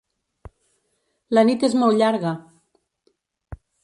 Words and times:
La 1.37 1.43
nit 1.49 1.65
és 1.67 1.75
molt 1.83 1.99
llarga. 1.99 2.31